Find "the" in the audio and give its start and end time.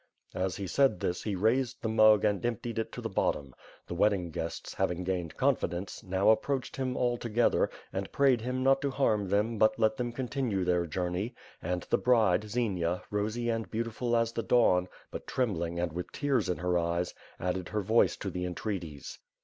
1.83-1.87, 3.01-3.07, 3.85-3.93, 11.83-11.99, 14.31-14.41, 18.31-18.43